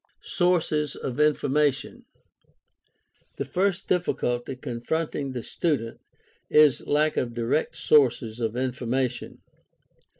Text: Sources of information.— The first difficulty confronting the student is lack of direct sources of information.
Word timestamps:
Sources 0.23 0.95
of 0.95 1.19
information.— 1.19 2.05
The 3.37 3.45
first 3.45 3.87
difficulty 3.87 4.55
confronting 4.55 5.33
the 5.33 5.43
student 5.43 5.99
is 6.49 6.81
lack 6.87 7.17
of 7.17 7.35
direct 7.35 7.75
sources 7.75 8.39
of 8.39 8.55
information. 8.57 9.43